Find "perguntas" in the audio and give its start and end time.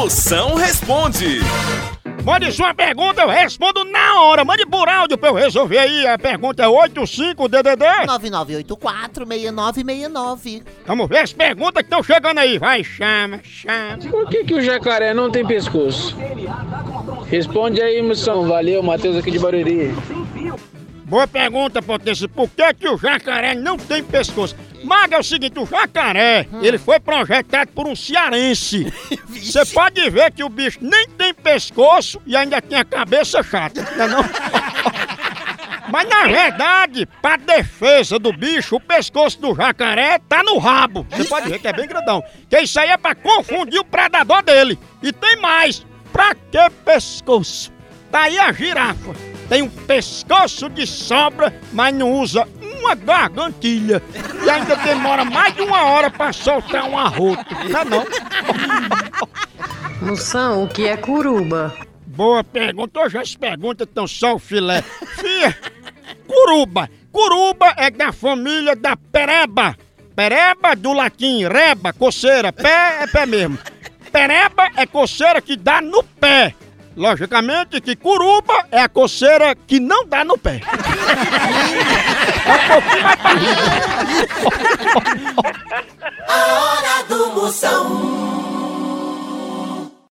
11.34-11.82, 63.34-63.86